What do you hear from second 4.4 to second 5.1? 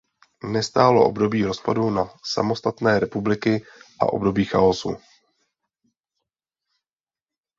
chaosu.